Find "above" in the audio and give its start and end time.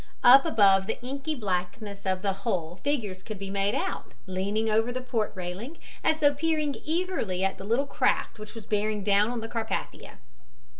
0.47-0.87